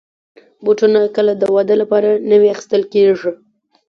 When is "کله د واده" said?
1.15-1.75